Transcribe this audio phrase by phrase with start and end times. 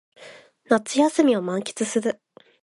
[0.67, 2.19] 夏休みを満喫する